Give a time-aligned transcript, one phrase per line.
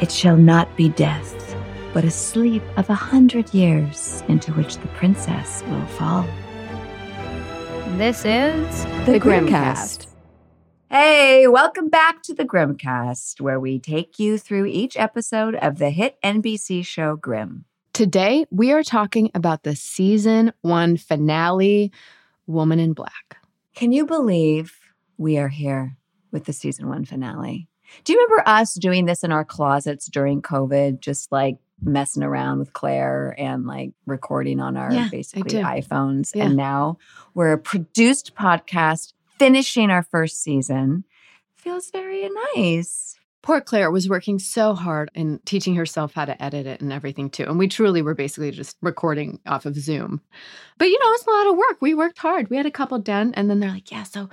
[0.00, 1.54] It shall not be death,
[1.92, 6.26] but a sleep of a hundred years into which the princess will fall.
[7.98, 10.06] This is The GrimmCast.
[10.88, 15.90] Hey, welcome back to the GrimmCast, where we take you through each episode of the
[15.90, 17.66] hit NBC show Grimm.
[17.92, 21.92] Today, we are talking about the season one finale,
[22.46, 23.36] Woman in Black.
[23.74, 24.78] Can you believe
[25.18, 25.98] we are here
[26.32, 27.68] with the season one finale?
[28.04, 32.58] Do you remember us doing this in our closets during COVID, just like messing around
[32.58, 36.34] with Claire and like recording on our Yeah, basically iPhones?
[36.34, 36.46] Yeah.
[36.46, 36.98] And now
[37.34, 41.04] we're a produced podcast finishing our first season.
[41.56, 43.18] Feels very nice.
[43.42, 47.30] Poor Claire was working so hard and teaching herself how to edit it and everything
[47.30, 47.44] too.
[47.44, 50.20] And we truly were basically just recording off of Zoom.
[50.76, 51.78] But you know, it's a lot of work.
[51.80, 52.50] We worked hard.
[52.50, 54.28] We had a couple done, and then they're like, yeah, so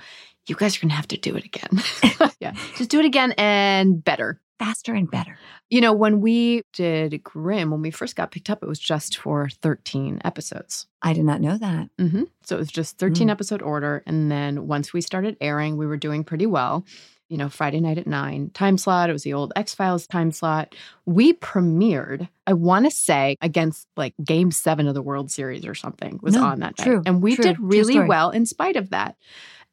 [0.48, 1.70] you guys are going to have to do it again.
[2.40, 4.40] yeah, just do it again and better.
[4.58, 5.38] Faster and better.
[5.70, 9.16] You know, when we did Grimm, when we first got picked up, it was just
[9.16, 10.88] for 13 episodes.
[11.00, 11.90] I did not know that.
[11.96, 13.30] hmm So it was just 13 Mm.
[13.30, 14.02] episode order.
[14.04, 16.84] And then once we started airing, we were doing pretty well.
[17.28, 19.10] You know, Friday night at nine time slot.
[19.10, 20.74] It was the old X Files time slot.
[21.04, 25.74] We premiered, I want to say, against like game seven of the World Series or
[25.74, 27.02] something was No, on that true, night.
[27.06, 29.16] And we true, did really well in spite of that.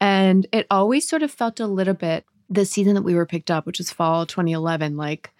[0.01, 3.49] And it always sort of felt a little bit the season that we were picked
[3.49, 5.31] up, which was fall 2011, like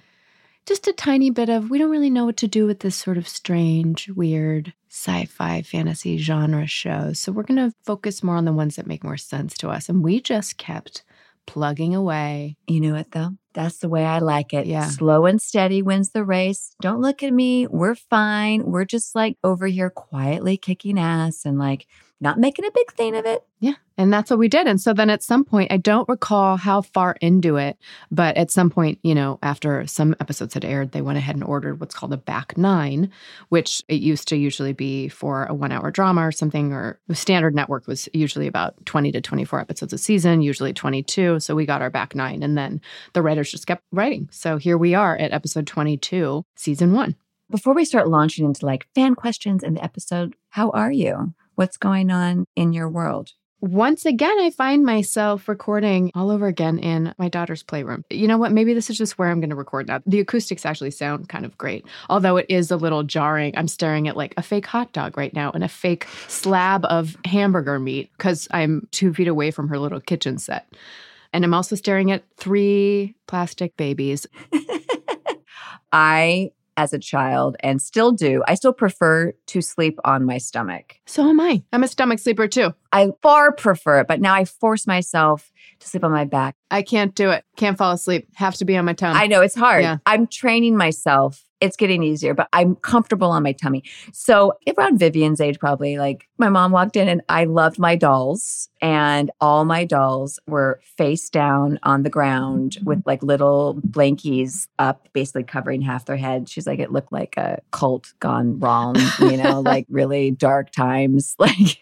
[0.65, 3.17] just a tiny bit of we don't really know what to do with this sort
[3.17, 7.13] of strange, weird sci fi fantasy genre show.
[7.13, 9.89] So we're going to focus more on the ones that make more sense to us.
[9.89, 11.03] And we just kept
[11.45, 12.57] plugging away.
[12.67, 13.31] You know what though?
[13.53, 14.65] That's the way I like it.
[14.65, 14.89] Yeah.
[14.89, 16.75] Slow and steady wins the race.
[16.81, 17.67] Don't look at me.
[17.67, 18.65] We're fine.
[18.65, 21.87] We're just like over here quietly kicking ass and like
[22.21, 23.43] not making a big thing of it.
[23.59, 23.73] Yeah.
[23.97, 24.67] And that's what we did.
[24.67, 27.77] And so then at some point, I don't recall how far into it,
[28.11, 31.43] but at some point, you know, after some episodes had aired, they went ahead and
[31.43, 33.11] ordered what's called a back nine,
[33.49, 37.15] which it used to usually be for a one hour drama or something, or the
[37.15, 41.39] standard network was usually about 20 to 24 episodes a season, usually 22.
[41.39, 42.43] So we got our back nine.
[42.43, 42.81] And then
[43.13, 44.29] the writers just kept writing.
[44.31, 47.15] So here we are at episode 22, season one.
[47.49, 51.33] Before we start launching into like fan questions in the episode, how are you?
[51.55, 53.31] What's going on in your world?
[53.61, 58.03] Once again, I find myself recording all over again in my daughter's playroom.
[58.09, 58.51] You know what?
[58.51, 60.01] Maybe this is just where I'm going to record now.
[60.05, 63.57] The acoustics actually sound kind of great, although it is a little jarring.
[63.57, 67.17] I'm staring at like a fake hot dog right now and a fake slab of
[67.25, 70.67] hamburger meat because I'm two feet away from her little kitchen set.
[71.31, 74.27] And I'm also staring at three plastic babies.
[75.91, 80.99] I, as a child, and still do, I still prefer to sleep on my stomach.
[81.05, 81.63] So am I.
[81.71, 82.73] I'm a stomach sleeper too.
[82.91, 86.55] I far prefer it, but now I force myself to sleep on my back.
[86.71, 87.43] I can't do it.
[87.55, 88.27] Can't fall asleep.
[88.35, 89.15] Have to be on my tongue.
[89.15, 89.83] I know it's hard.
[89.83, 89.97] Yeah.
[90.05, 91.44] I'm training myself.
[91.61, 93.83] It's getting easier, but I'm comfortable on my tummy.
[94.11, 98.69] So around Vivian's age, probably like my mom walked in and I loved my dolls
[98.81, 105.07] and all my dolls were face down on the ground with like little blankies up,
[105.13, 106.49] basically covering half their head.
[106.49, 111.35] She's like, it looked like a cult gone wrong, you know, like really dark times.
[111.45, 111.79] Like,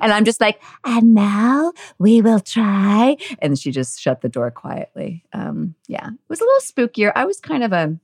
[0.00, 3.16] and I'm just like, and now we will try.
[3.40, 5.24] And she just shut the door quietly.
[5.32, 7.12] Um, yeah, it was a little spookier.
[7.14, 7.96] I was kind of a,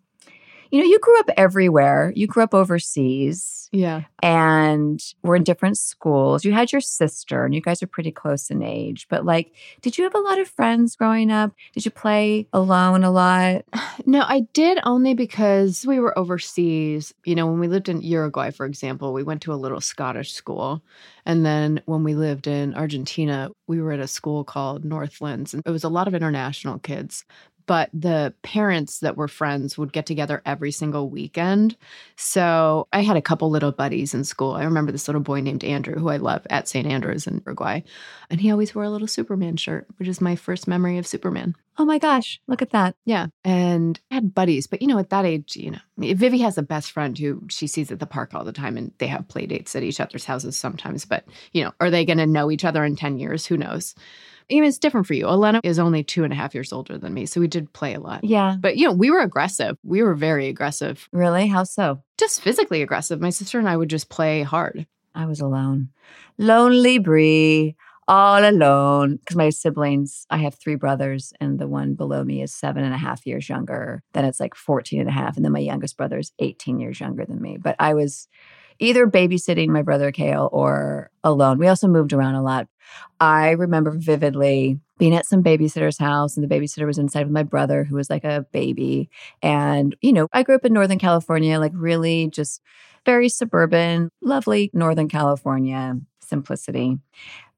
[0.71, 2.13] you know, you grew up everywhere.
[2.15, 4.03] You grew up overseas yeah.
[4.23, 6.45] and were in different schools.
[6.45, 9.07] You had your sister, and you guys are pretty close in age.
[9.09, 9.53] But like,
[9.83, 11.53] did you have a lot of friends growing up?
[11.73, 13.65] Did you play alone a lot?
[14.07, 17.13] No, I did only because we were overseas.
[17.25, 20.33] You know, when we lived in Uruguay, for example, we went to a little Scottish
[20.33, 20.83] school.
[21.27, 25.53] And then when we lived in Argentina, we were at a school called Northlands.
[25.53, 27.25] And it was a lot of international kids.
[27.69, 31.77] But the parents that were friends would get together every single weekend.
[32.17, 34.53] So I had a couple little buddies in school.
[34.53, 36.87] I remember this little boy named Andrew, who I love at St.
[36.87, 37.83] Andrews in Uruguay.
[38.31, 41.55] And he always wore a little Superman shirt, which is my first memory of Superman.
[41.77, 42.97] Oh my gosh, look at that.
[43.05, 43.27] Yeah.
[43.45, 46.63] And I had buddies, but you know, at that age, you know, Vivi has a
[46.63, 49.45] best friend who she sees at the park all the time and they have play
[49.45, 51.05] dates at each other's houses sometimes.
[51.05, 53.45] But, you know, are they going to know each other in 10 years?
[53.45, 53.95] Who knows?
[54.49, 55.27] Even it's different for you.
[55.29, 57.27] Elena is only two and a half years older than me.
[57.27, 58.25] So we did play a lot.
[58.25, 59.77] Yeah, But, you know, we were aggressive.
[59.83, 61.47] We were very aggressive, really?
[61.47, 62.03] How so?
[62.19, 63.21] just physically aggressive.
[63.21, 64.87] My sister and I would just play hard.
[65.15, 65.91] I was alone.
[66.37, 67.77] Lonely Bree,
[68.09, 69.17] all alone.
[69.17, 72.95] Because my siblings, I have three brothers, and the one below me is seven and
[72.95, 74.03] a half years younger.
[74.15, 75.37] Then it's like 14 and a half.
[75.37, 77.57] And then my youngest brother is 18 years younger than me.
[77.57, 78.27] But I was,
[78.79, 81.59] either babysitting my brother Kale or alone.
[81.59, 82.69] We also moved around a lot.
[83.21, 87.43] I remember vividly being at some babysitter's house, and the babysitter was inside with my
[87.43, 89.11] brother, who was like a baby.
[89.43, 92.63] And, you know, I grew up in Northern California, like really just
[93.05, 96.99] very suburban, lovely Northern California simplicity.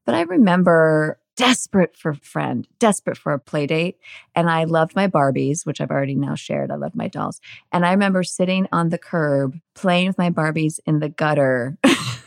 [0.05, 3.97] But I remember desperate for a friend, desperate for a play date.
[4.35, 6.71] And I loved my Barbies, which I've already now shared.
[6.71, 7.41] I loved my dolls.
[7.71, 11.77] And I remember sitting on the curb playing with my Barbies in the gutter.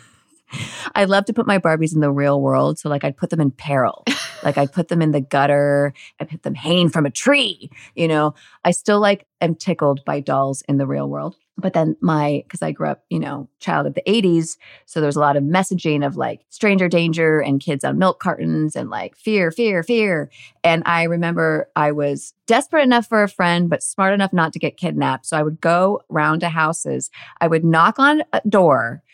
[0.95, 2.79] I love to put my Barbies in the real world.
[2.79, 4.05] So, like, I'd put them in peril.
[4.43, 5.93] like, I'd put them in the gutter.
[6.21, 7.71] I'd put them hanging from a tree.
[7.95, 8.35] You know,
[8.65, 11.37] I still like am tickled by dolls in the real world.
[11.57, 14.57] But then my, because I grew up, you know, child of the 80s.
[14.87, 18.19] So there was a lot of messaging of like stranger danger and kids on milk
[18.19, 20.31] cartons and like fear, fear, fear.
[20.65, 24.59] And I remember I was desperate enough for a friend, but smart enough not to
[24.59, 25.27] get kidnapped.
[25.27, 27.11] So I would go round to houses.
[27.41, 29.05] I would knock on a door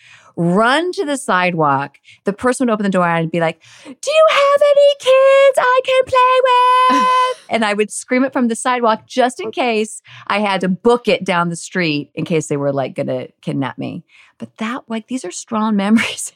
[0.40, 1.98] run to the sidewalk.
[2.24, 5.58] The person would open the door and I'd be like, Do you have any kids
[5.58, 7.46] I can play with?
[7.50, 11.08] and I would scream it from the sidewalk just in case I had to book
[11.08, 14.02] it down the street in case they were like going to kidnap me.
[14.38, 16.32] But that, like, these are strong memories.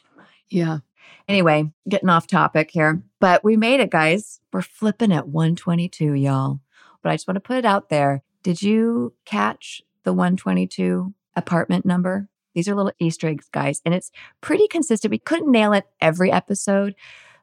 [0.49, 0.79] Yeah.
[1.27, 4.39] Anyway, getting off topic here, but we made it, guys.
[4.53, 6.59] We're flipping at 122, y'all.
[7.01, 8.21] But I just want to put it out there.
[8.43, 12.29] Did you catch the 122 apartment number?
[12.55, 14.11] These are little Easter eggs, guys, and it's
[14.41, 15.11] pretty consistent.
[15.11, 16.95] We couldn't nail it every episode,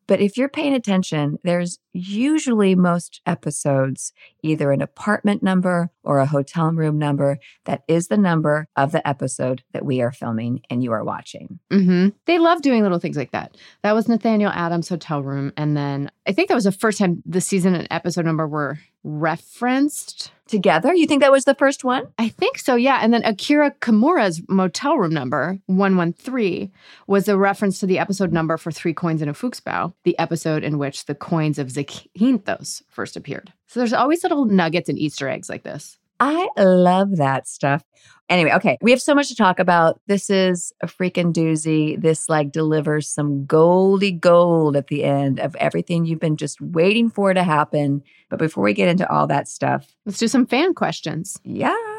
[0.07, 4.13] but if you're paying attention, there's usually most episodes
[4.43, 9.07] either an apartment number or a hotel room number that is the number of the
[9.07, 11.61] episode that we are filming and you are watching.
[11.71, 12.09] Mm-hmm.
[12.27, 13.57] They love doing little things like that.
[13.83, 15.53] That was Nathaniel Adams' hotel room.
[15.57, 18.79] And then I think that was the first time the season and episode number were
[19.05, 20.95] referenced together.
[20.95, 22.09] You think that was the first one?
[22.19, 23.01] I think so, yeah.
[23.03, 26.71] And then Akira Kimura's motel room number, 113,
[27.07, 30.63] was a reference to the episode number for Three Coins in a Fuchsbau, the episode
[30.63, 33.53] in which the coins of Zakynthos first appeared.
[33.67, 35.99] So there's always little nuggets and Easter eggs like this.
[36.25, 37.83] I love that stuff.
[38.29, 40.01] Anyway, okay, we have so much to talk about.
[40.07, 42.01] This is a freaking doozy.
[42.01, 47.11] This like delivers some goldy gold at the end of everything you've been just waiting
[47.11, 48.03] for to happen.
[48.31, 51.37] But before we get into all that stuff, let's do some fan questions.
[51.43, 51.92] Yeah.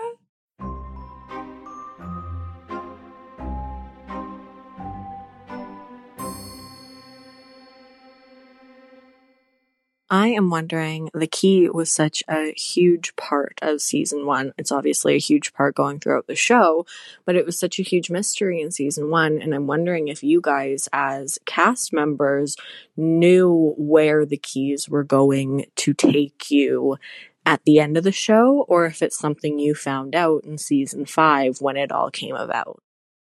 [10.13, 14.53] I am wondering the key was such a huge part of season one.
[14.59, 16.85] It's obviously a huge part going throughout the show,
[17.25, 19.41] but it was such a huge mystery in season one.
[19.41, 22.55] And I'm wondering if you guys, as cast members,
[22.95, 26.97] knew where the keys were going to take you
[27.43, 31.07] at the end of the show, or if it's something you found out in season
[31.07, 32.83] five when it all came about.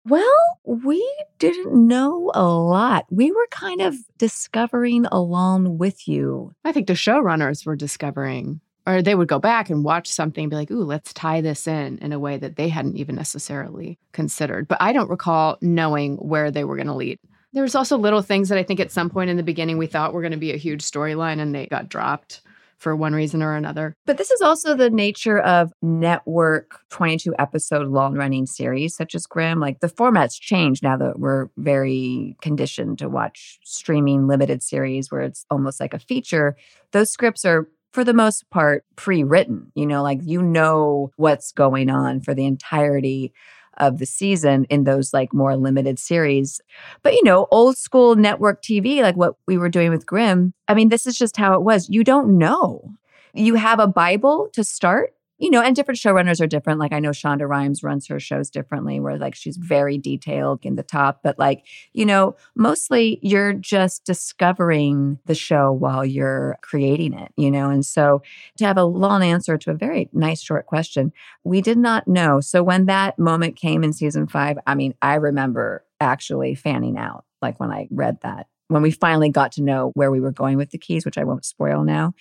[0.09, 1.05] Well, we
[1.41, 3.07] didn't know a lot.
[3.11, 6.55] We were kind of discovering along with you.
[6.65, 10.51] I think the showrunners were discovering, or they would go back and watch something and
[10.51, 13.99] be like, ooh, let's tie this in in a way that they hadn't even necessarily
[14.13, 14.69] considered.
[14.69, 17.19] But I don't recall knowing where they were going to lead.
[17.53, 19.89] There was also little things that I think at some point in the beginning we
[19.89, 22.43] thought were going to be a huge storyline and they got dropped
[22.79, 23.95] for one reason or another.
[24.07, 29.27] But this is also the nature of network 22 episode long running series such as
[29.27, 29.61] Grimm.
[29.61, 35.23] Like the format's change now that we're very conditioned to watch streaming limited series where
[35.23, 36.57] it's almost like a feature.
[36.93, 41.89] Those scripts are for the most part pre-written you know like you know what's going
[41.89, 43.33] on for the entirety
[43.79, 46.61] of the season in those like more limited series.
[47.03, 50.75] But you know, old school network TV, like what we were doing with Grimm, I
[50.75, 51.89] mean, this is just how it was.
[51.89, 52.93] You don't know.
[53.35, 56.81] You have a Bible to start you know, and different showrunners are different.
[56.81, 60.77] Like I know Shonda Rhimes runs her shows differently, where like she's very detailed in
[60.77, 67.13] the top, but like, you know, mostly you're just discovering the show while you're creating
[67.13, 67.69] it, you know?
[67.69, 68.23] And so
[68.57, 71.13] to have a long answer to a very nice short question,
[71.45, 72.41] we did not know.
[72.41, 77.25] So when that moment came in season five, I mean, I remember actually fanning out,
[77.43, 78.47] like when I read that.
[78.69, 81.25] When we finally got to know where we were going with the keys, which I
[81.25, 82.15] won't spoil now,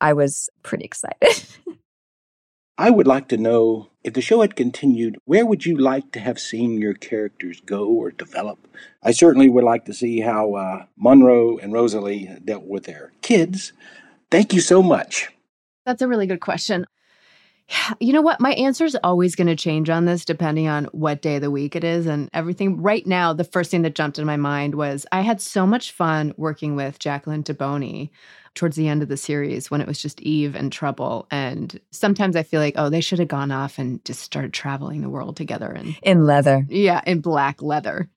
[0.00, 1.44] I was pretty excited.
[2.78, 6.20] I would like to know if the show had continued, where would you like to
[6.20, 8.66] have seen your characters go or develop?
[9.02, 13.72] I certainly would like to see how uh, Monroe and Rosalie dealt with their kids.
[14.30, 15.28] Thank you so much.
[15.84, 16.86] That's a really good question.
[18.00, 18.40] You know what?
[18.40, 21.50] My answer is always going to change on this depending on what day of the
[21.50, 22.80] week it is and everything.
[22.80, 25.92] Right now, the first thing that jumped in my mind was I had so much
[25.92, 28.10] fun working with Jacqueline Toboni
[28.54, 31.26] towards the end of the series when it was just Eve and Trubel.
[31.30, 35.00] And sometimes I feel like, oh, they should have gone off and just started traveling
[35.00, 36.66] the world together and In leather.
[36.68, 38.08] yeah, in black leather.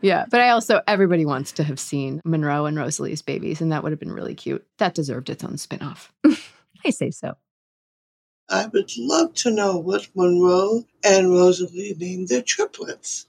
[0.00, 3.82] Yeah, but I also everybody wants to have seen Monroe and Rosalie's babies, and that
[3.82, 4.66] would have been really cute.
[4.78, 6.12] That deserved its own spin-off.
[6.84, 7.34] I say so.
[8.48, 13.26] I would love to know what Monroe and Rosalie named their triplets.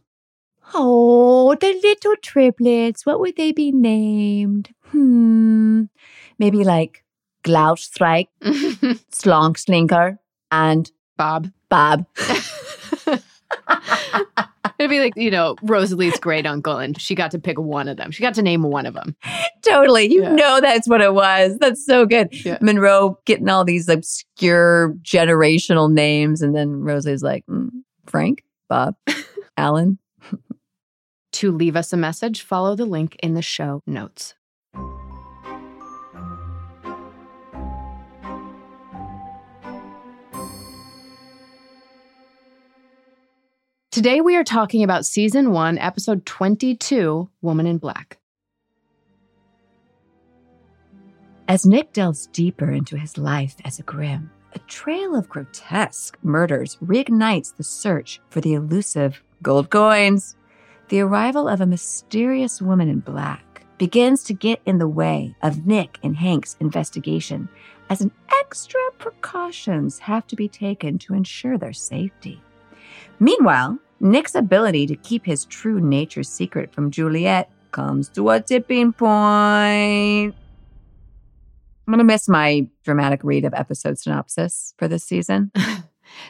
[0.73, 3.05] Oh, the little triplets.
[3.05, 4.73] What would they be named?
[4.87, 5.83] Hmm.
[6.37, 7.03] Maybe like
[7.43, 10.17] Gloustrike, Slongslinker,
[10.51, 11.51] and Bob.
[11.69, 12.05] Bob.
[14.79, 17.97] It'd be like, you know, Rosalie's great uncle, and she got to pick one of
[17.97, 18.11] them.
[18.11, 19.15] She got to name one of them.
[19.61, 20.11] totally.
[20.11, 20.35] You Yeah.
[20.35, 21.57] know that's what it was.
[21.59, 22.29] That's so good.
[22.45, 22.57] Yeah.
[22.61, 26.41] Monroe getting all these obscure generational names.
[26.41, 27.69] And then Rosalie's like, mm,
[28.05, 28.95] Frank, Bob,
[29.57, 29.97] Alan.
[31.33, 34.35] To leave us a message, follow the link in the show notes.
[43.95, 48.17] Today, we are talking about season one, episode 22 Woman in Black.
[51.47, 56.75] As Nick delves deeper into his life as a Grimm, a trail of grotesque murders
[56.83, 60.35] reignites the search for the elusive gold coins.
[60.89, 65.65] The arrival of a mysterious woman in black begins to get in the way of
[65.65, 67.47] Nick and Hank's investigation,
[67.89, 68.11] as an
[68.41, 72.41] extra precautions have to be taken to ensure their safety.
[73.19, 78.93] Meanwhile, Nick's ability to keep his true nature secret from Juliet comes to a tipping
[78.93, 80.35] point.
[81.87, 85.51] I'm going to miss my dramatic read of episode synopsis for this season.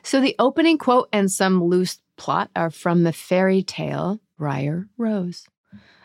[0.04, 5.46] So, the opening quote and some loose plot are from the fairy tale Briar Rose.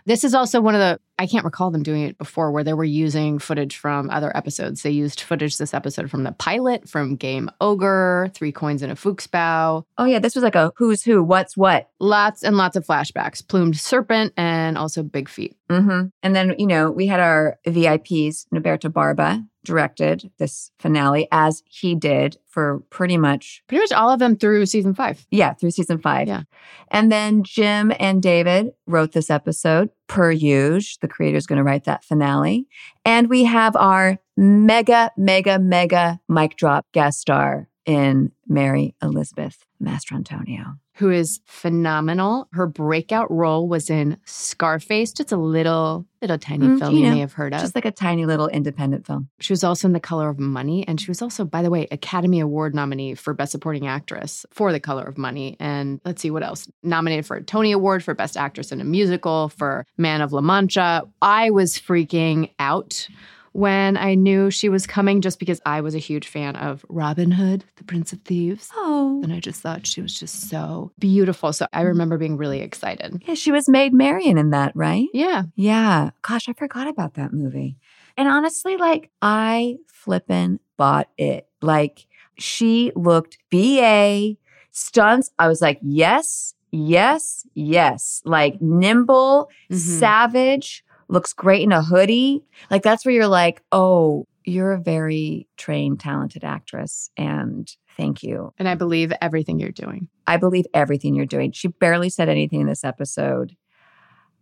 [0.06, 2.72] This is also one of the, I can't recall them doing it before, where they
[2.72, 4.82] were using footage from other episodes.
[4.82, 8.96] They used footage this episode from the pilot, from Game Ogre, Three Coins in a
[8.96, 11.90] Fuchsbau, Oh, yeah, this was like a who's who, what's what.
[12.00, 15.56] lots and lots of flashbacks, Plumed Serpent, and also Big Feet.
[15.68, 21.62] hmm And then, you know, we had our VIPs, Norberto Barba directed this finale as
[21.66, 25.26] he did for pretty much, Pretty much all of them through season five.
[25.30, 26.28] yeah, through season five.
[26.28, 26.42] Yeah.
[26.90, 30.98] And then Jim and David wrote this episode per usual.
[31.00, 32.66] The creator's going to write that finale.
[33.04, 40.78] And we have our mega, mega, mega mic drop guest star in Mary Elizabeth Mastrantonio.
[40.96, 42.46] Who is phenomenal.
[42.52, 47.12] Her breakout role was in Scarface, just a little, little tiny Mm, film you know,
[47.12, 47.60] may have heard of.
[47.60, 49.30] Just like a tiny little independent film.
[49.40, 51.88] She was also in The Color of Money, and she was also, by the way,
[51.90, 55.56] Academy Award nominee for Best Supporting Actress for The Color of Money.
[55.58, 56.68] And let's see what else.
[56.82, 60.42] Nominated for a Tony Award for Best Actress in a Musical for Man of La
[60.42, 61.04] Mancha.
[61.22, 63.08] I was freaking out
[63.52, 67.30] when I knew she was coming just because I was a huge fan of Robin
[67.32, 68.68] Hood, the Prince of Thieves.
[68.74, 69.20] Oh.
[69.24, 71.52] And I just thought she was just so beautiful.
[71.52, 73.22] So I remember being really excited.
[73.26, 75.08] Yeah, she was Maid Marian in that, right?
[75.12, 75.44] Yeah.
[75.56, 76.10] Yeah.
[76.22, 77.76] Gosh, I forgot about that movie.
[78.16, 81.48] And honestly, like, I flippin' bought it.
[81.60, 82.06] Like,
[82.38, 84.36] she looked BA
[84.70, 85.30] stunts.
[85.38, 88.22] I was like, yes, yes, yes.
[88.24, 89.76] Like, nimble, Mhm.
[89.76, 92.44] savage, looks great in a hoodie.
[92.70, 97.10] Like, that's where you're like, oh, you're a very trained, talented actress.
[97.16, 98.52] And thank you.
[98.58, 100.08] And I believe everything you're doing.
[100.26, 101.52] I believe everything you're doing.
[101.52, 103.56] She barely said anything in this episode.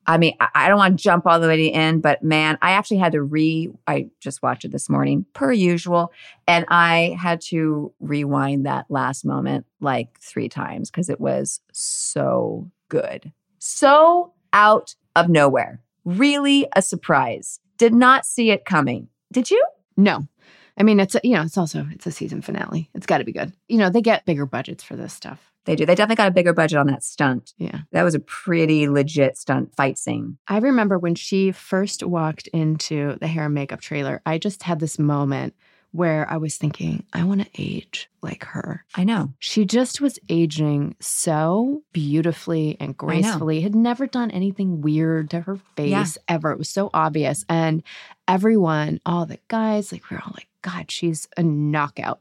[0.06, 2.22] I mean, I, I don't want to jump all the way to the end, but
[2.22, 6.12] man, I actually had to re, I just watched it this morning, per usual.
[6.46, 12.70] And I had to rewind that last moment like three times because it was so
[12.88, 13.32] good.
[13.58, 15.82] So out of nowhere.
[16.09, 17.61] Really a surprise.
[17.77, 19.09] Did not see it coming.
[19.31, 19.62] Did you?
[19.95, 20.27] No.
[20.79, 22.88] I mean, it's a, you know, it's also it's a season finale.
[22.95, 23.53] It's got to be good.
[23.69, 25.53] You know, they get bigger budgets for this stuff.
[25.67, 25.85] They do.
[25.85, 27.53] They definitely got a bigger budget on that stunt.
[27.59, 27.81] Yeah.
[27.93, 30.38] That was a pretty legit stunt fight scene.
[30.49, 34.81] I remember when she first walked into the hair and makeup trailer, I just had
[34.81, 35.55] this moment
[35.92, 38.85] where I was thinking, I want to age like her.
[38.95, 39.33] I know.
[39.38, 43.61] She just was aging so beautifully and gracefully.
[43.62, 46.04] Had never done anything weird to her face Yeah.
[46.28, 46.52] ever.
[46.52, 47.45] It was so obvious.
[47.49, 47.83] And
[48.26, 52.21] everyone, all the guys, like we were all like, God, she's a knockout.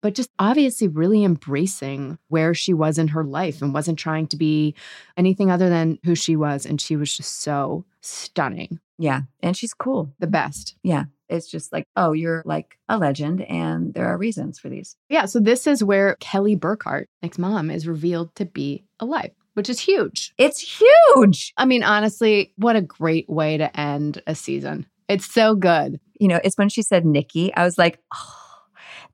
[0.00, 4.36] But just obviously really embracing where she was in her life and wasn't trying to
[4.36, 4.74] be
[5.16, 6.66] anything other than who she was.
[6.66, 8.80] And she was just so, stunning.
[8.98, 9.22] Yeah.
[9.42, 10.12] And she's cool.
[10.18, 10.76] The best.
[10.82, 11.04] Yeah.
[11.28, 14.96] It's just like, oh, you're like a legend and there are reasons for these.
[15.08, 15.24] Yeah.
[15.24, 19.80] So this is where Kelly Burkhart, Nick's mom, is revealed to be alive, which is
[19.80, 20.34] huge.
[20.38, 21.52] It's huge.
[21.56, 24.86] I mean, honestly, what a great way to end a season.
[25.08, 25.98] It's so good.
[26.20, 28.40] You know, it's when she said Nikki, I was like, oh,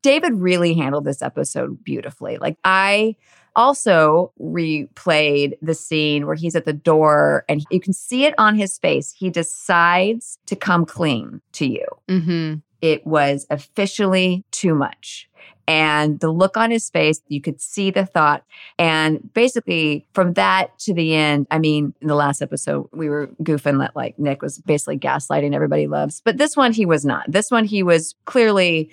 [0.02, 2.38] David really handled this episode beautifully.
[2.38, 3.16] Like, I
[3.57, 8.57] also replayed the scene where he's at the door and you can see it on
[8.57, 9.12] his face.
[9.12, 11.87] He decides to come clean to you.
[12.09, 12.54] Mm-hmm.
[12.80, 15.28] It was officially too much.
[15.69, 18.45] And the look on his face, you could see the thought.
[18.76, 23.28] And basically, from that to the end, I mean, in the last episode, we were
[23.45, 26.23] goofing that like Nick was basically gaslighting everybody loves.
[26.25, 27.30] But this one, he was not.
[27.30, 28.90] This one, he was clearly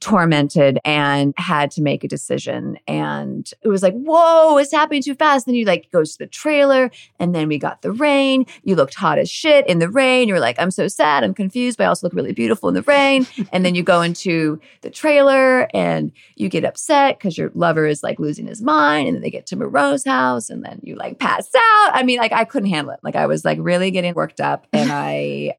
[0.00, 2.78] tormented and had to make a decision.
[2.86, 5.46] And it was like, whoa, it's happening too fast.
[5.46, 8.44] Then you like goes to the trailer and then we got the rain.
[8.64, 10.28] You looked hot as shit in the rain.
[10.28, 11.24] You're like, I'm so sad.
[11.24, 13.26] I'm confused, but I also look really beautiful in the rain.
[13.52, 18.02] and then you go into the trailer and you get upset because your lover is
[18.02, 19.08] like losing his mind.
[19.08, 21.90] And then they get to Monroe's house and then you like pass out.
[21.94, 23.00] I mean, like I couldn't handle it.
[23.02, 25.56] Like I was like really getting worked up and I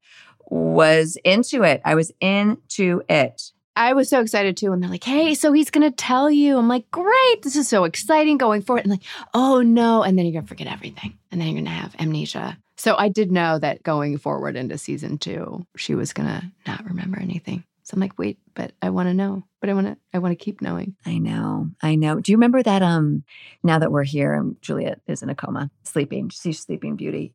[0.48, 1.80] was into it.
[1.84, 3.52] I was into it.
[3.76, 4.72] I was so excited too.
[4.72, 6.56] And they're like, hey, so he's going to tell you.
[6.56, 7.42] I'm like, great.
[7.42, 8.84] This is so exciting going forward.
[8.84, 9.04] And like,
[9.34, 10.02] oh no.
[10.02, 11.18] And then you're going to forget everything.
[11.30, 12.56] And then you're going to have amnesia.
[12.76, 16.84] So I did know that going forward into season two, she was going to not
[16.84, 17.64] remember anything.
[17.84, 19.44] So I'm like, wait, but I want to know.
[19.66, 20.94] But I want to I want to keep knowing.
[21.04, 21.70] I know.
[21.82, 22.20] I know.
[22.20, 23.24] Do you remember that um
[23.64, 26.28] now that we're here and Juliet is in a coma, sleeping.
[26.28, 27.34] She's sleeping beauty.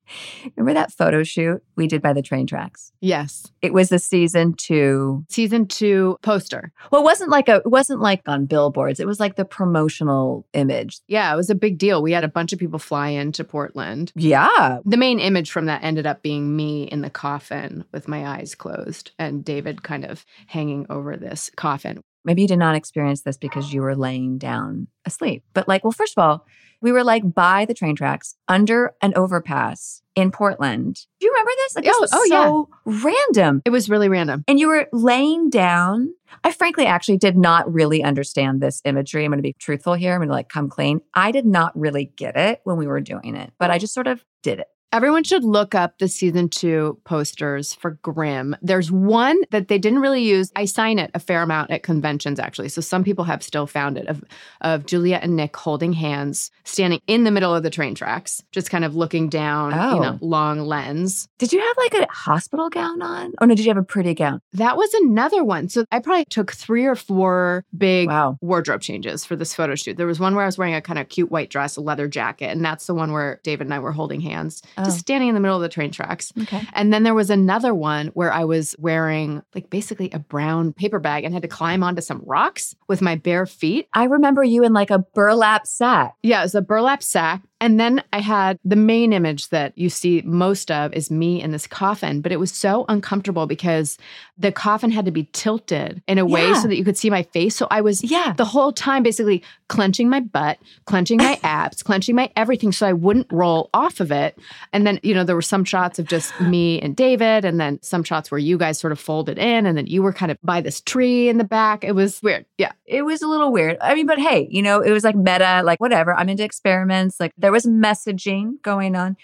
[0.55, 2.93] Remember that photo shoot we did by the train tracks?
[3.01, 3.51] Yes.
[3.61, 6.71] It was the season 2 Season 2 poster.
[6.89, 9.01] Well, it wasn't like a it wasn't like on billboards.
[9.01, 11.01] It was like the promotional image.
[11.09, 12.01] Yeah, it was a big deal.
[12.01, 14.13] We had a bunch of people fly into Portland.
[14.15, 14.77] Yeah.
[14.85, 18.55] The main image from that ended up being me in the coffin with my eyes
[18.55, 22.01] closed and David kind of hanging over this coffin.
[22.23, 25.43] Maybe you did not experience this because you were laying down asleep.
[25.53, 26.45] But like, well, first of all,
[26.81, 30.95] we were like by the train tracks under an overpass in Portland.
[31.19, 31.75] Do you remember this?
[31.75, 33.61] Like, this Oh, was oh, so random.
[33.65, 34.43] It was really random.
[34.47, 36.13] And you were laying down.
[36.43, 39.25] I frankly actually did not really understand this imagery.
[39.25, 40.13] I'm going to be truthful here.
[40.13, 41.01] I'm going to like come clean.
[41.13, 44.07] I did not really get it when we were doing it, but I just sort
[44.07, 44.67] of did it.
[44.93, 48.57] Everyone should look up the season two posters for Grimm.
[48.61, 50.51] There's one that they didn't really use.
[50.53, 52.67] I sign it a fair amount at conventions, actually.
[52.67, 54.21] So some people have still found it of,
[54.59, 58.69] of Juliet and Nick holding hands, standing in the middle of the train tracks, just
[58.69, 59.95] kind of looking down, Oh.
[59.95, 60.25] you know, oh.
[60.25, 61.29] long lens.
[61.37, 63.31] Did you have like a hospital gown on?
[63.39, 64.41] Or no, did you have a pretty gown?
[64.51, 65.69] That was another one.
[65.69, 68.37] So I probably took three or four big Wow.
[68.41, 69.95] wardrobe changes for this photo shoot.
[69.95, 72.09] There was one where I was wearing a kind of cute white dress, a leather
[72.09, 74.85] jacket, and that's the one where David and I were holding hands, Oh.
[74.85, 76.31] just standing in the middle of the train tracks.
[76.41, 76.61] Okay.
[76.73, 80.99] And then there was another one where I was wearing like basically a brown paper
[80.99, 83.87] bag and had to climb onto some rocks with my bare feet.
[83.93, 86.15] I remember you in like a burlap sack.
[86.23, 87.43] Yeah, it was a burlap sack.
[87.61, 91.51] And then I had the main image that you see most of is me in
[91.51, 93.97] this coffin, but it was so uncomfortable because
[94.37, 96.61] the coffin had to be tilted in a way Yeah.
[96.61, 97.55] so that you could see my face.
[97.55, 98.33] So I was Yeah.
[98.35, 102.93] the whole time basically clenching my butt, clenching my abs, clenching my everything so I
[102.93, 104.37] wouldn't roll off of it.
[104.73, 107.79] And then, you know, there were some shots of just me and David, and then
[107.83, 110.37] some shots where you guys sort of folded in, and then you were kind of
[110.43, 111.83] by this tree in the back.
[111.83, 112.45] It was weird.
[112.57, 112.71] Yeah.
[112.87, 113.77] It was a little weird.
[113.81, 116.13] I mean, but hey, you know, it was like meta, like whatever.
[116.15, 117.19] I'm into experiments.
[117.19, 119.17] Like there was messaging going on.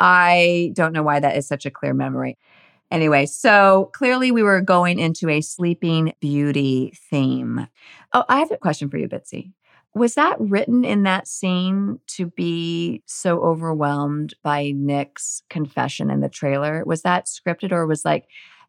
[0.00, 2.38] I don't know why that is such a clear memory.
[2.90, 7.66] Anyway, so clearly we were going into a sleeping beauty theme.
[8.12, 9.52] Oh, I have a question for you, Bitsie.
[9.94, 16.28] Was that written in that scene to be so overwhelmed by Nick's confession in the
[16.28, 16.82] trailer?
[16.84, 18.26] Was that scripted or was like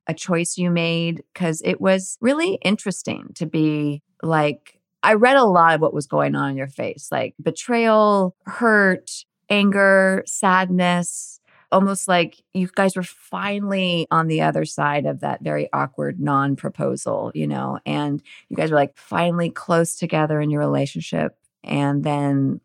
[0.08, 1.24] a choice you made?
[1.34, 4.75] Because it was really interesting to be like,
[5.06, 9.12] I read a lot of what was going on in your face like betrayal, hurt,
[9.52, 11.40] anger, sadness,
[11.72, 16.56] almost like you guys were finally on the other side of that very awkward non
[16.56, 21.38] proposal, you know, and you guys were like finally close together in your relationship.
[21.64, 22.62] And then,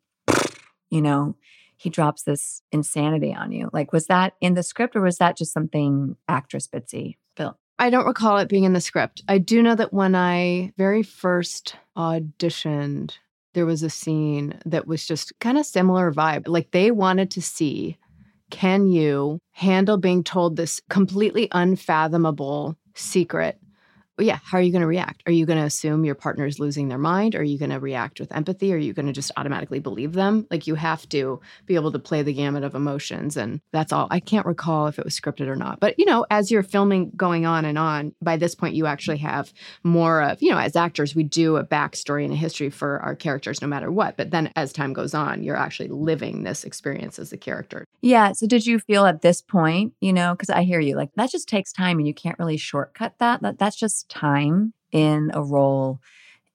[0.90, 1.37] you know,
[1.76, 3.68] he drops this insanity on you.
[3.72, 7.57] Like, was that in the script or was that just something actress Bitsie built?
[7.79, 9.22] I don't recall it being in the script.
[9.26, 13.12] I do know that when I very first auditioned,
[13.52, 16.48] there was a scene that was just kind of similar vibe.
[16.48, 17.98] Like they wanted to see
[18.50, 23.60] can you handle being told this completely unfathomable secret
[24.20, 25.22] yeah, how are you going to react?
[25.26, 27.35] Are you going to assume your partner is losing their mind?
[27.35, 28.72] Are you going to react with empathy?
[28.72, 30.46] Are you going to just automatically believe them?
[30.50, 33.37] Like you have to be able to play the gamut of emotions.
[33.37, 34.09] And that's all.
[34.11, 35.80] I can't recall if it was scripted or not.
[35.80, 39.18] But, you know, as you're filming going on and on, by this point, you actually
[39.18, 39.52] have
[39.83, 43.14] more of, you know, as actors, we do a backstory and a history for our
[43.14, 44.16] characters no matter what.
[44.16, 47.85] But then as time goes on, you're actually living this experience as a character.
[48.02, 48.33] Yeah.
[48.33, 51.30] So did you feel at this point, you know, because I hear you, like that
[51.30, 53.42] just takes time and you can't really shortcut that.
[53.42, 56.00] that that's just time in a role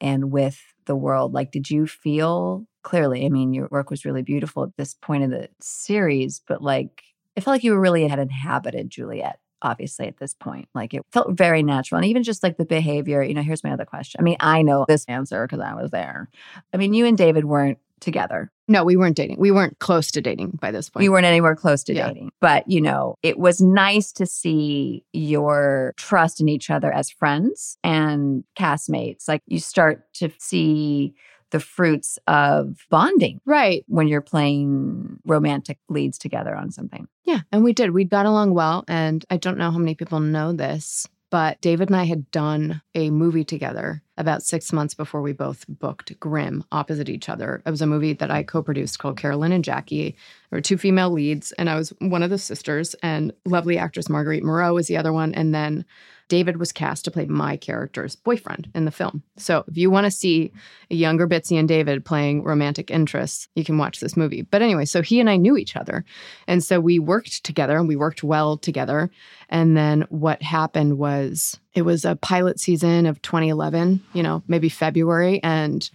[0.02, 1.34] and with the world.
[1.34, 3.26] Like, did you feel clearly?
[3.26, 7.04] I mean, your work was really beautiful at this point of the series, but like,
[7.36, 10.70] it felt like you really had inhabited Juliet obviously at this point.
[10.74, 11.98] Like it felt very natural.
[11.98, 14.20] And even just like the behavior, you know, here's my other question.
[14.20, 16.30] I mean, I know this answer because I was there.
[16.74, 18.52] I mean, you and David weren't together.
[18.68, 19.38] No, we weren't dating.
[19.40, 21.02] We weren't close to dating by this point.
[21.04, 22.08] We weren't anywhere close to Yeah.
[22.10, 22.32] dating.
[22.42, 27.78] But, you know, it was nice to see your trust in each other as friends
[27.84, 29.28] and castmates.
[29.28, 31.16] Like you start to see
[31.56, 33.86] the fruits of bonding right.
[33.88, 37.08] when you're playing romantic leads together on something.
[37.24, 37.92] Yeah, and we did.
[37.92, 38.84] We got along well.
[38.90, 42.82] And I don't know how many people know this, but David and I had done
[42.94, 47.62] a movie together about six months before we both booked Grimm opposite each other.
[47.66, 50.18] It was a movie that I co produced called Caroline and Jackie.
[50.50, 54.10] There were two female leads, and I was one of the sisters, and lovely actress
[54.10, 55.34] Marguerite Moreau was the other one.
[55.34, 55.86] And then
[56.28, 59.24] David was cast to play my character's boyfriend in the film.
[59.38, 60.52] So if you want to see
[60.90, 64.42] a younger Bitsie and David playing romantic interests, you can watch this movie.
[64.42, 66.04] But anyway, so he and I knew each other.
[66.48, 69.12] And so we worked together and we worked well together.
[69.50, 74.70] And then what happened was it was a pilot season of 2011, you know, maybe
[74.70, 75.40] February.
[75.44, 75.90] And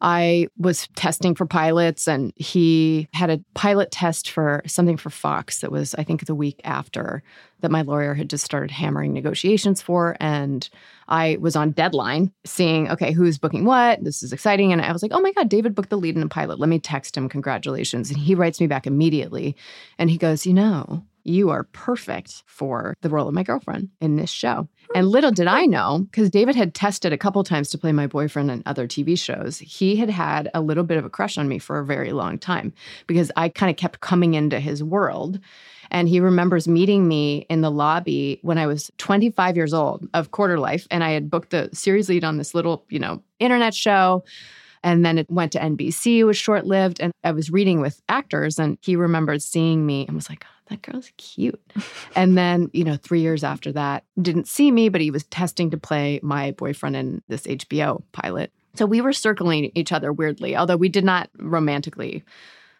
[0.00, 5.60] I was testing for pilots, and he had a pilot test for something for Fox
[5.60, 7.22] that was, I think, the week after
[7.60, 10.16] that my lawyer had just started hammering negotiations for.
[10.20, 10.68] And
[11.08, 14.02] I was on deadline seeing, okay, who's booking what?
[14.04, 14.72] This is exciting.
[14.72, 16.60] And I was like, oh my God, David booked the lead in a pilot.
[16.60, 18.10] Let me text him, congratulations.
[18.10, 19.56] And he writes me back immediately.
[19.98, 24.16] And he goes, you know, you are perfect for the role of my girlfriend in
[24.16, 24.68] this show.
[24.94, 28.06] And little did I know, because David had tested a couple times to play my
[28.06, 31.48] boyfriend in other TV shows, he had had a little bit of a crush on
[31.48, 32.72] me for a very long time
[33.06, 35.40] because I kind of kept coming into his world.
[35.90, 40.30] And he remembers meeting me in the lobby when I was 25 years old of
[40.30, 40.86] Quarter Life.
[40.90, 44.24] And I had booked the series lead on this little, you know, internet show.
[44.84, 47.00] And then it went to NBC, was short lived.
[47.00, 50.82] And I was reading with actors, and he remembered seeing me and was like, that
[50.82, 51.60] girl's cute.
[52.14, 55.70] and then, you know, three years after that, didn't see me, but he was testing
[55.70, 58.52] to play my boyfriend in this HBO pilot.
[58.74, 62.22] So we were circling each other weirdly, although we did not romantically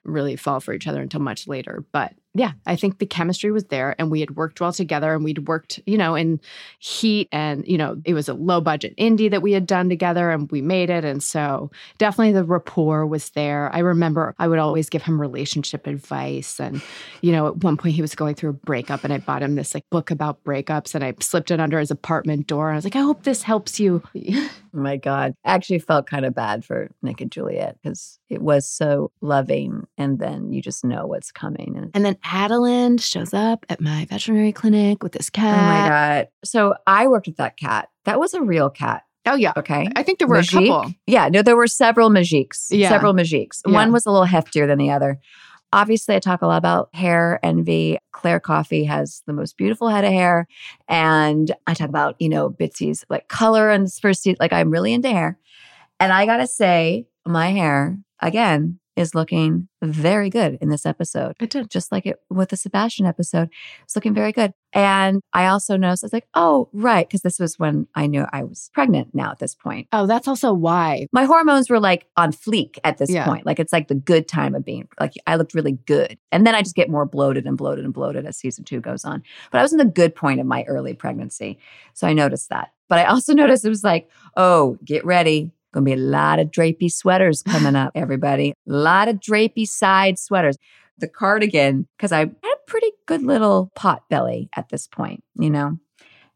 [0.04, 1.84] really fall for each other until much later.
[1.92, 5.24] But yeah, I think the chemistry was there and we had worked well together and
[5.24, 6.40] we'd worked, you know, in
[6.78, 10.30] heat and, you know, it was a low budget indie that we had done together
[10.30, 11.04] and we made it.
[11.04, 13.74] And so definitely the rapport was there.
[13.74, 16.60] I remember I would always give him relationship advice.
[16.60, 16.82] And,
[17.22, 19.54] you know, at one point he was going through a breakup and I bought him
[19.54, 22.68] this like book about breakups and I slipped it under his apartment door.
[22.68, 24.02] And I was like, I hope this helps you.
[24.74, 25.34] Oh my God.
[25.44, 29.86] I actually felt kind of bad for Nick and Juliet because it was so loving.
[29.96, 31.74] And then you just know what's coming.
[31.76, 35.58] And And then Adalind shows up at my veterinary clinic with this cat.
[35.58, 35.88] oh my.
[35.88, 36.28] God.
[36.44, 37.88] So I worked with that cat.
[38.04, 39.02] That was a real cat.
[39.26, 39.52] Oh, yeah.
[39.56, 39.88] Okay.
[39.94, 40.92] I think there were a couple.
[41.06, 42.68] Yeah, no, there were several Majiks.
[42.70, 42.88] Yeah.
[42.88, 43.60] Several Majiks.
[43.66, 43.74] Yeah.
[43.74, 45.18] One was a little heftier than the other.
[45.70, 47.98] Obviously, I talk a lot about hair envy.
[48.12, 50.46] Claire Coffee has the most beautiful head of hair.
[50.88, 54.40] And I talk about, you know, Bitsie's like color and this first seat.
[54.40, 55.38] Like, I'm really into hair.
[56.00, 61.36] And I got to say, my hair, again, is looking very good in this episode.
[61.40, 61.70] It did.
[61.70, 63.48] Just like it with the Sebastian episode.
[63.84, 64.52] It's looking very good.
[64.72, 67.08] And I also noticed, I was like, oh, right.
[67.08, 70.28] Because this was when I knew I was pregnant now at this point Oh, that's
[70.28, 71.06] also why.
[71.12, 73.24] my hormones were like on fleek at this Yeah.
[73.24, 73.46] point.
[73.46, 76.18] Like it's like the good time of being like I looked really good.
[76.32, 79.04] And then I just get more bloated and bloated and bloated as season two goes
[79.04, 79.22] on.
[79.50, 81.58] But I was in the good point of my early pregnancy.
[81.94, 82.72] So I noticed that.
[82.88, 85.52] But I also noticed it was like, oh, get ready.
[85.72, 88.50] Gonna be a lot of drapey sweaters coming up, everybody.
[88.50, 90.56] A lot of drapey side sweaters.
[90.98, 95.50] The cardigan, because I had a pretty good little pot belly at this point, you
[95.50, 95.78] know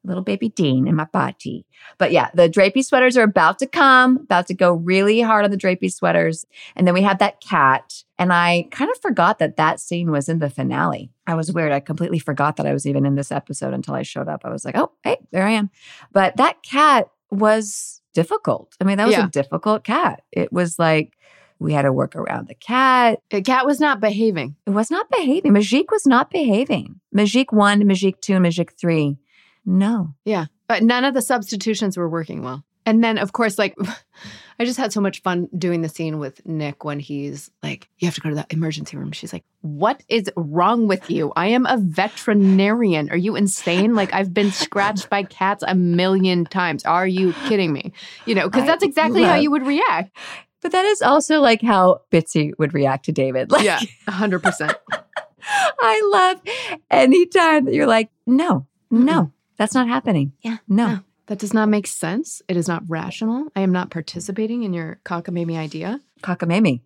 [0.04, 1.66] little baby Dean in my body.
[1.98, 5.50] But yeah, the drapey sweaters are about to come, about to go really hard on
[5.50, 6.44] the drapey sweaters.
[6.76, 8.02] And then we have that cat.
[8.18, 11.10] And I kind of forgot that that scene was in the finale.
[11.26, 11.72] I was weird.
[11.72, 14.42] I completely forgot that I was even in this episode until I showed up.
[14.44, 15.70] I was like, oh, hey, there I am.
[16.12, 18.74] But that cat was difficult.
[18.80, 19.26] I mean, that was Yeah.
[19.26, 20.22] a difficult cat.
[20.32, 21.12] It was like,
[21.58, 23.20] we had to work around the cat.
[23.30, 24.56] The cat was not behaving.
[24.66, 25.52] It was not behaving.
[25.52, 27.00] Majik was not behaving.
[27.16, 29.16] Majik one, Majik two, Majik three.
[29.64, 30.14] No.
[30.24, 30.46] Yeah.
[30.68, 32.64] But none of the substitutions were working well.
[32.84, 33.76] And then, of course, like
[34.58, 38.06] I just had so much fun doing the scene with Nick when he's like, You
[38.06, 39.12] have to go to the emergency room.
[39.12, 41.32] She's like, What is wrong with you?
[41.36, 43.10] I am a veterinarian.
[43.10, 43.94] Are you insane?
[43.94, 46.84] Like, I've been scratched by cats a million times.
[46.84, 47.92] Are you kidding me?
[48.26, 50.16] You know, because that's exactly how you would react.
[50.60, 53.50] But that is also like how Bitsie would react to David.
[53.50, 54.74] Like, Yeah, 100%.
[55.80, 56.40] I love
[56.90, 60.32] anytime that you're like, no, no, that's not happening.
[60.42, 60.86] Yeah, No.
[60.86, 61.00] no.
[61.32, 62.42] That does not make sense.
[62.46, 63.46] It is not rational.
[63.56, 66.02] I am not participating in your cockamamie idea.
[66.22, 66.82] Cockamamie.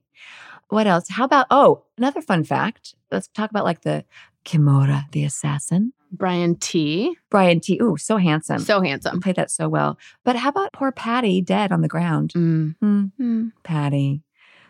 [0.68, 1.08] What else?
[1.08, 2.94] How about, oh, another fun fact.
[3.10, 4.04] Let's talk about like the
[4.44, 5.94] Kimura, the assassin.
[6.12, 7.16] Brian T.
[7.28, 7.80] Brian T.
[7.82, 8.60] Ooh, so handsome.
[8.60, 9.20] So handsome.
[9.20, 9.98] played that so well.
[10.22, 12.32] But how about poor Patty dead on the ground?
[12.36, 12.76] Mm.
[12.78, 13.50] Hmm, Mm.
[13.64, 14.22] Patty.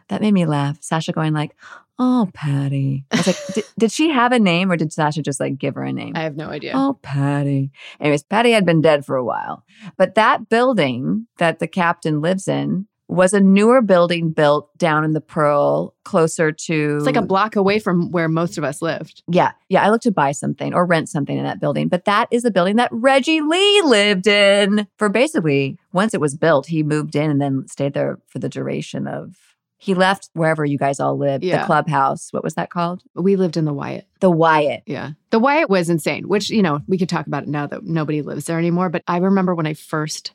[0.08, 0.78] That made me laugh.
[0.80, 1.54] Sasha going like,
[1.98, 3.04] oh, Patty.
[3.10, 5.74] I was like, did, did she have a name or did Sasha just like give
[5.74, 6.12] her a name?
[6.16, 6.72] I have no idea.
[6.74, 7.70] Oh, Patty.
[8.00, 9.64] Anyways, Patty had been dead for a while.
[9.96, 15.12] But that building that the captain lives in was a newer building built down in
[15.12, 16.96] the Pearl, closer to.
[16.96, 19.22] It's like a block away from where most of us lived.
[19.28, 19.52] Yeah.
[19.68, 19.84] Yeah.
[19.84, 21.88] I looked to buy something or rent something in that building.
[21.88, 26.34] But that is the building that Reggie Lee lived in for basically once it was
[26.34, 29.36] built, he moved in and then stayed there for the duration of.
[29.78, 32.32] He left wherever you guys all lived, the clubhouse.
[32.32, 33.02] What was that called?
[33.14, 34.06] We lived in the Wyatt.
[34.20, 34.82] The Wyatt.
[34.86, 35.10] Yeah.
[35.30, 38.22] The Wyatt was insane, which, you know, we could talk about it now that nobody
[38.22, 38.88] lives there anymore.
[38.88, 40.32] But I remember when I first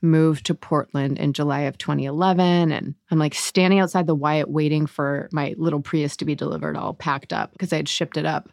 [0.00, 4.86] moved to Portland in July of 2011, and I'm like standing outside the Wyatt waiting
[4.86, 8.24] for my little Prius to be delivered, all packed up because I had shipped it
[8.26, 8.48] up.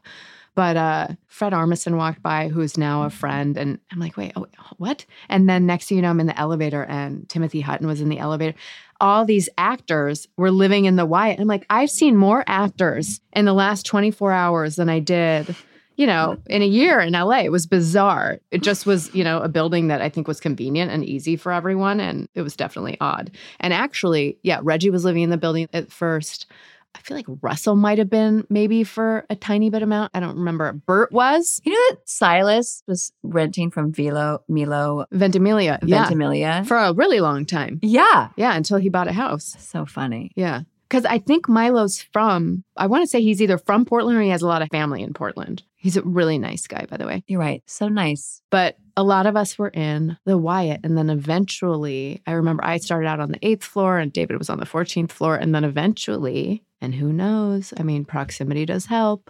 [0.55, 4.47] But uh, Fred Armisen walked by, who's now a friend, and I'm like, wait, oh,
[4.77, 5.05] what?
[5.27, 8.07] And then next thing you know, I'm in the elevator, and Timothy Hutton was in
[8.07, 8.57] the elevator.
[9.05, 11.39] All these actors were living in the Wyatt.
[11.39, 15.55] I'm like, I've seen more actors in the last 24 hours than I did
[15.97, 17.39] you know, in a year in LA.
[17.39, 18.39] It was bizarre.
[18.51, 21.51] It just was, you know, a building that I think was convenient and easy for
[21.51, 21.99] everyone.
[21.99, 23.31] And it was definitely odd.
[23.59, 26.47] And actually, yeah, Reggie was living in the building at first.
[26.95, 30.11] I feel like Russell might have been maybe for a tiny bit amount.
[30.13, 30.71] I don't remember.
[30.73, 31.61] Bert was.
[31.63, 35.79] You know that Silas was renting from Vilo, Milo Ventimiglia.
[35.83, 36.03] Yeah.
[36.07, 36.63] Ventimiglia?
[36.65, 37.79] For a really long time.
[37.81, 38.29] yeah.
[38.37, 38.55] Yeah.
[38.55, 39.55] Until he bought a house.
[39.59, 40.31] So funny.
[40.35, 40.61] Yeah.
[40.95, 44.29] Because I think Milo's from, I want to say he's either from Portland or he
[44.29, 45.61] has a lot of family in Portland.
[45.75, 47.21] He's a really nice guy, by the way.
[47.27, 47.61] You're right.
[47.65, 48.41] So nice.
[48.49, 50.79] but a lot of us were in the Wyatt.
[50.85, 54.49] And then eventually, I remember I started out on the eighth floor and David was
[54.49, 55.35] on the 14th floor.
[55.35, 57.73] And then eventually, and who knows?
[57.75, 59.29] I mean, proximity does help.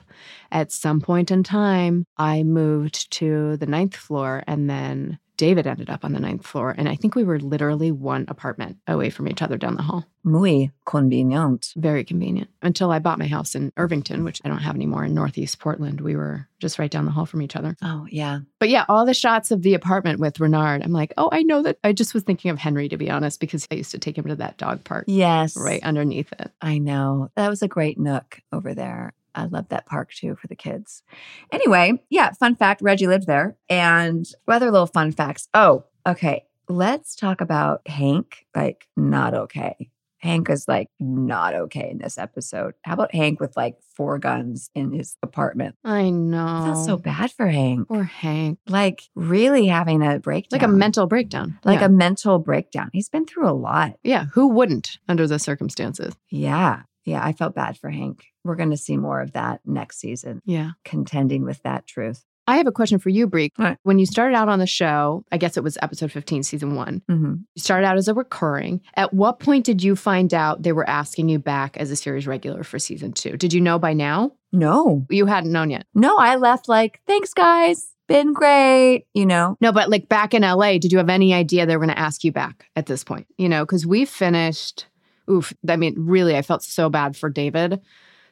[0.52, 5.90] At some point in time, I moved to the ninth floor and then David ended
[5.90, 6.74] up on the ninth floor.
[6.78, 10.06] And I think we were literally one apartment away from each other down the hall.
[10.24, 11.74] Muy convenient.
[11.76, 15.14] Very convenient until I bought my house in Irvington, which I don't have anymore in
[15.14, 16.02] Northeast Portland.
[16.02, 17.76] We were just right down the hall from each other.
[17.84, 18.40] Oh, yeah.
[18.60, 21.62] But yeah, all the shots of the apartment with Renard, I'm like, oh, I know
[21.64, 21.78] that.
[21.84, 24.26] I just was thinking of Henry, to be honest, because I used to take him
[24.26, 25.56] to that dog park Yes.
[25.58, 26.52] right underneath it.
[26.62, 27.30] I know.
[27.36, 29.14] That was a great nook over there.
[29.36, 31.04] I love that park too for the kids.
[31.52, 33.58] Anyway, yeah, fun fact Reggie lived there.
[33.70, 35.48] And other little fun facts.
[35.54, 36.46] Oh, okay.
[36.68, 38.46] Let's talk about Hank.
[38.56, 39.90] Like, not okay.
[40.18, 42.74] Hank is like not okay in this episode.
[42.84, 45.76] How about Hank with like four guns in his apartment?
[45.84, 46.64] I I know.
[46.66, 47.88] feel so bad for Hank.
[47.88, 48.58] Poor Hank.
[48.68, 50.60] Like, really having a breakdown.
[50.60, 51.60] Like a mental breakdown.
[51.64, 51.86] like yeah.
[51.86, 52.90] a mental breakdown.
[52.92, 54.00] He's been through a lot.
[54.04, 54.26] yeah.
[54.34, 56.16] Who wouldn't under the circumstances?
[56.30, 56.84] Yeah.
[57.06, 57.24] Yeah.
[57.24, 58.26] I felt bad for Hank.
[58.44, 60.72] We're going to see more of that next season, Yeah.
[60.84, 62.24] contending with that truth.
[62.48, 63.50] I have a question for you, Bree.
[63.58, 63.78] Right.
[63.82, 67.02] When you started out on the show, I guess it was episode 15, season one,
[67.10, 68.82] hmm you started out as a recurring.
[68.96, 72.28] At what point did you find out they were asking you back as a series
[72.28, 73.36] regular for season two?
[73.36, 74.34] Did you know by now?
[74.52, 75.86] No, You hadn't known yet.
[75.96, 77.88] no, I left like, thanks, guys.
[78.08, 79.06] Been great.
[79.16, 81.84] You know, No, but like back in LA, did you have any idea they were
[81.84, 83.26] going to ask you back at this point?
[83.40, 84.86] You know, because we finished,
[85.30, 87.82] oof, I mean, really, I felt so bad for David.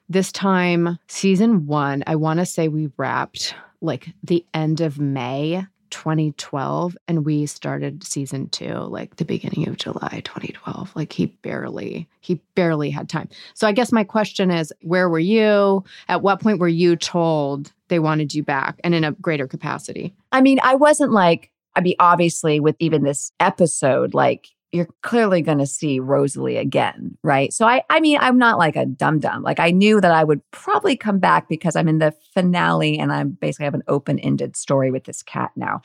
[0.09, 5.65] This time, season one, I want to say we wrapped like the end of May
[5.93, 10.91] 2012, and we started season two like the beginning of July 2012.
[10.95, 13.29] Like he barely, he barely had time.
[13.53, 15.83] So I guess my question is where were you?
[16.09, 20.15] At what point were you told they wanted you back and in a greater capacity?
[20.31, 25.41] I mean, I wasn't like, I mean, obviously, with even this episode, like, you're clearly
[25.41, 27.53] going to see Rosalie again, right?
[27.53, 29.43] So I, I mean, I'm not like a dum dum.
[29.43, 33.13] Like I knew that I would probably come back because I'm in the finale and
[33.13, 35.81] I'm basically have an open ended story with this cat now.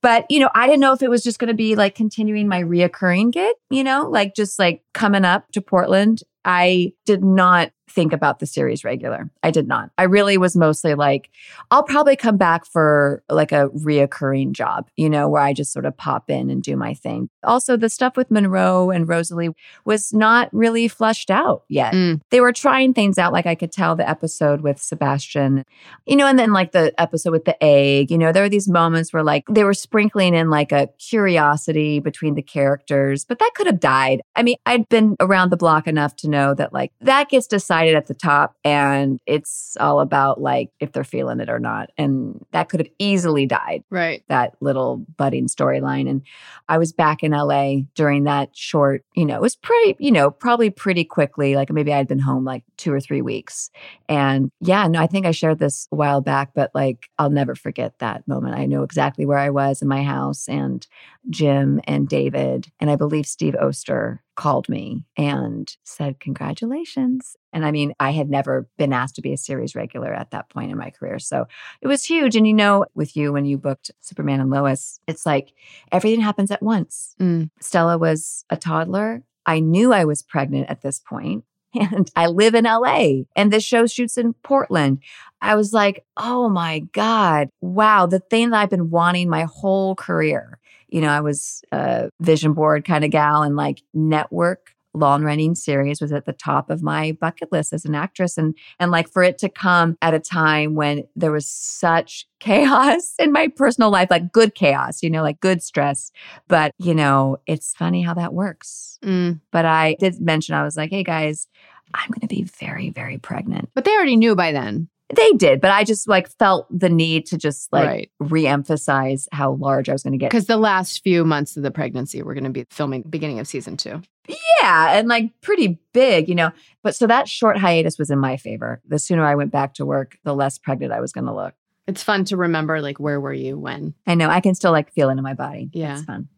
[0.00, 2.46] But you know, I didn't know if it was just going to be like continuing
[2.46, 7.70] my reoccurring gig, you know, like just like coming up to Portland I did not
[7.94, 9.30] think about the series regular.
[9.42, 9.90] I did not.
[9.98, 11.30] I really was mostly like,
[11.70, 15.86] I'll probably come back for like a reoccurring job, you know, where I just sort
[15.86, 17.28] of pop in and do my thing.
[17.44, 19.50] Also, the stuff with Monroe and Rosalie
[19.84, 21.94] was not really fleshed out yet.
[21.94, 22.20] Mm.
[22.30, 23.32] They were trying things out.
[23.32, 25.64] Like I could tell the episode with Sebastian,
[26.06, 28.68] you know, and then like the episode with the egg, you know, there were these
[28.68, 33.52] moments where like they were sprinkling in like a curiosity between the characters, but that
[33.54, 34.20] could have died.
[34.34, 37.94] I mean, I'd been around the block enough to know that like that gets decided
[37.94, 41.90] at the top and it's all about like if they're feeling it or not.
[41.96, 44.22] And that could have easily died Right.
[44.28, 46.08] that little budding storyline.
[46.10, 46.22] And
[46.68, 50.30] I was back in LA during that short, you know, it was pretty, you know,
[50.30, 51.54] probably pretty quickly.
[51.56, 53.70] Like maybe I'd been home like two or three weeks.
[54.08, 57.54] And yeah, no, I think I shared this a while back, but like I'll never
[57.54, 58.56] forget that moment.
[58.56, 60.86] I know exactly where I was in my house and
[61.30, 67.36] Jim and David, and I believe Steve Oster called me and said, Congratulations.
[67.52, 70.48] And I mean, I had never been asked to be a series regular at that
[70.48, 71.18] point in my career.
[71.18, 71.46] So
[71.82, 72.34] it was huge.
[72.34, 75.52] And you know, with you, when you booked Superman and Lois, it's like
[75.92, 77.14] everything happens at once.
[77.20, 77.50] Mm.
[77.60, 79.22] Stella was a toddler.
[79.44, 83.64] I knew I was pregnant at this point, And I live in LA and this
[83.64, 85.00] show shoots in Portland.
[85.40, 89.94] I was like, oh my God, wow, the thing that I've been wanting my whole
[89.94, 90.58] career.
[90.88, 95.54] You know, I was a vision board kind of gal and like network long running
[95.54, 99.08] series was at the top of my bucket list as an actress and and like
[99.08, 103.90] for it to come at a time when there was such chaos in my personal
[103.90, 106.10] life like good chaos you know like good stress
[106.48, 109.40] but you know it's funny how that works Mm.
[109.50, 111.46] but i did mention i was like hey guys
[111.94, 114.88] i'm going to be very very pregnant But they already knew by then.
[115.16, 118.10] They did but i just like felt the need to just like Right.
[118.20, 121.70] re-emphasize how large i was going to get Because the last few months of the
[121.70, 124.02] pregnancy, we're going to be filming beginning of season two.
[124.28, 126.50] Yeah, and like pretty big, you know.
[126.82, 128.80] But so that short hiatus was in my favor.
[128.88, 131.54] The sooner I went back to work, the less pregnant I was going to look.
[131.86, 133.94] It's fun to remember, like, where were you when?
[134.06, 135.68] I know I can still like feel it in my body.
[135.72, 135.92] Yeah.
[135.92, 136.28] It's fun.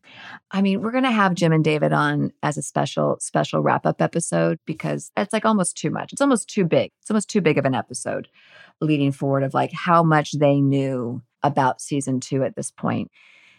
[0.51, 3.87] I mean, we're going to have Jim and David on as a special, special wrap
[3.87, 6.13] up episode because it's like almost too much.
[6.13, 6.91] It's almost too big.
[7.01, 8.29] It's almost too big of an episode
[8.81, 13.11] leading forward of like how much they knew about season two at this point.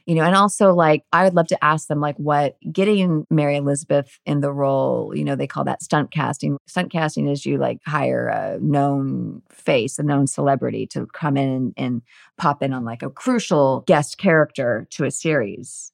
[0.08, 3.58] You know, and also like I would love to ask them like what getting Mary
[3.58, 6.58] Elizabeth in the role, you know, they call that stunt casting.
[6.65, 11.74] Stunt casting is you like hire a known face, a known celebrity to come in
[11.76, 12.02] and,
[12.38, 15.91] pop in on like a crucial guest character to a series.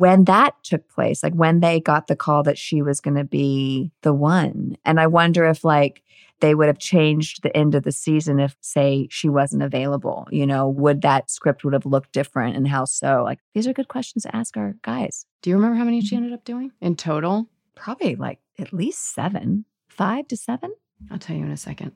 [0.00, 3.24] When that took place, like when they got the call that she was going to
[3.24, 4.78] be the one.
[4.82, 6.02] And I wonder if like
[6.40, 10.46] they would have changed the end of the season if say she wasn't available, you
[10.46, 13.22] know, would that script would have looked different and how so?
[13.24, 15.26] Like these are good questions to ask our guys.
[15.42, 17.50] Do you remember how many she ended up doing in total?
[17.74, 20.72] Probably like at least 7, 5 to 7.
[21.10, 21.92] I'll tell you in a second.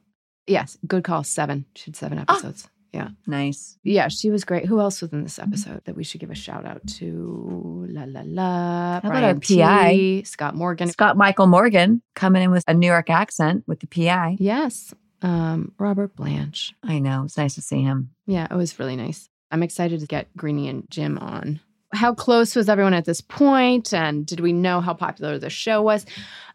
[0.46, 1.24] Yes, good call.
[1.24, 1.64] Seven.
[1.74, 2.52] She had seven Ah.
[2.94, 3.16] Episodes.
[3.26, 3.78] Nice.
[3.82, 4.66] Yeah, she was great.
[4.66, 7.86] Who else was in this episode that we should give a shout out to?
[7.88, 9.00] La la la.
[9.00, 9.90] How about our Brian PI?
[9.92, 10.88] T, Scott Morgan.
[10.90, 14.36] Scott Michael Morgan coming in with a New York accent with the PI.
[14.38, 14.94] Yes.
[15.22, 16.74] Um, Robert Blanche.
[16.82, 17.24] I know.
[17.24, 18.10] It's nice to see him.
[18.26, 19.28] Yeah, it was really nice.
[19.50, 21.60] I'm excited to get Greenie and Jim on.
[21.92, 23.94] How close was everyone at this point?
[23.94, 26.04] And did we know how popular the show was?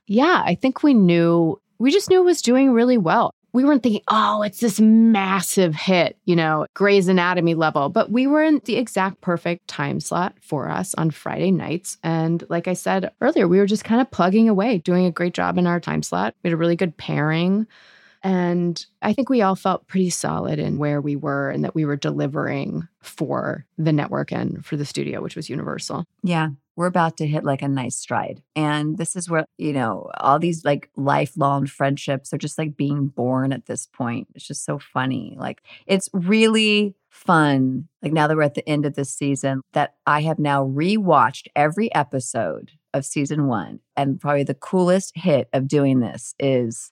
[0.06, 1.60] Yeah, I think we knew.
[1.80, 3.32] We just knew it was doing really well.
[3.54, 8.28] We weren't thinking, oh, it's this massive hit, you know, Grey's Anatomy level, but we
[8.28, 11.98] were in the exact perfect time slot for us on Friday nights.
[12.04, 15.34] And like I said earlier, we were just kind of plugging away, doing a great
[15.34, 16.36] job in our time slot.
[16.44, 17.66] We had a really good pairing.
[18.22, 21.86] And I think we all felt pretty solid in where we were and that we
[21.86, 26.06] were delivering for the network and for the studio, which was Universal.
[26.22, 26.50] Yeah.
[26.76, 28.42] We're about to hit like a nice stride.
[28.56, 33.08] And this is where, you know, all these like lifelong friendships are just like being
[33.08, 34.28] born at this point.
[34.36, 35.36] It's just so funny.
[35.38, 37.88] Like it's really fun.
[38.02, 41.48] Like now that we're at the end of this season, that I have now rewatched
[41.56, 43.80] every episode of season one.
[43.96, 46.92] And probably the coolest hit of doing this is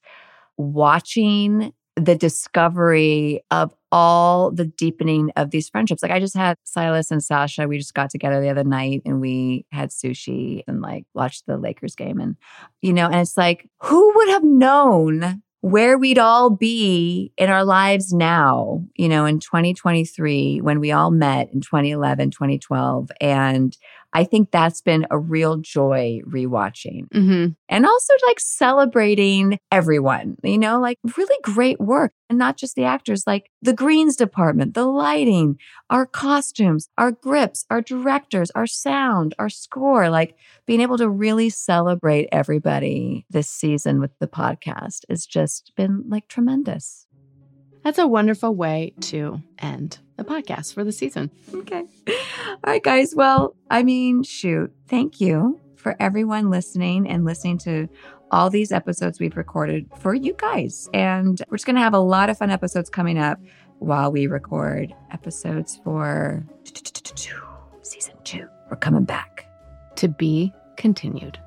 [0.58, 6.04] watching the discovery of all the deepening of these friendships.
[6.04, 9.20] Like I just had Silas and Sasha, we just got together the other night and
[9.20, 12.20] we had sushi and like watched the Lakers game.
[12.20, 12.36] And,
[12.82, 17.66] you know, and it's like, who would have known where we'd all be in our
[17.66, 23.10] lives now, you know, in 2023 when we all met in 2011, 2012.
[23.20, 23.76] And
[24.14, 27.10] I think that's been a real joy rewatching.
[27.10, 27.48] Mm-hmm.
[27.70, 32.14] And also like celebrating everyone, you know, like really great work.
[32.30, 35.58] And not just the actors, like the greens department, the lighting,
[35.90, 41.50] our costumes, our grips, our directors, our sound, our score, like being able to really
[41.50, 47.07] celebrate everybody this season with the podcast has just been like tremendous.
[47.88, 51.32] That's a wonderful way to end the podcast for the season.
[51.54, 51.86] Okay.
[52.10, 53.16] All right, guys.
[53.16, 54.74] Well, I mean, shoot.
[54.90, 57.88] Thank you for everyone listening and listening to
[58.30, 60.90] all these episodes we've recorded for you guys.
[60.94, 63.40] And we're just going to have a lot of fun episodes coming up
[63.80, 66.46] while we record episodes for
[67.84, 68.50] season two.
[68.70, 69.46] We're coming back.
[69.96, 71.40] To be continued.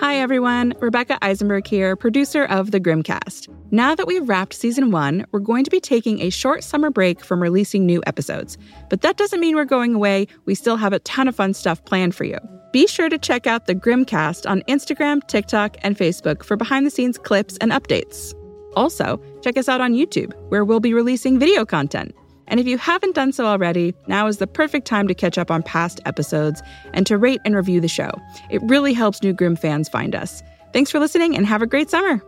[0.00, 0.74] Hi, everyone.
[0.80, 3.48] Rebecca Eisenberg here, producer of The GrimmCast.
[3.70, 7.24] Now that we've wrapped season one, we're going to be taking a short summer break
[7.24, 8.58] from releasing new episodes.
[8.90, 10.26] But that doesn't mean we're going away.
[10.46, 12.38] We still have a ton of fun stuff planned for you.
[12.72, 16.90] Be sure to check out The GrimmCast on Instagram, TikTok, and Facebook for behind the
[16.90, 18.34] scenes clips and updates.
[18.74, 22.12] Also, check us out on YouTube, where we'll be releasing video content.
[22.48, 25.50] And if you haven't done so already, now is the perfect time to catch up
[25.50, 28.10] on past episodes and to rate and review the show.
[28.50, 30.42] It really helps new Grimm fans find us.
[30.72, 32.20] Thanks for listening and have a great summer.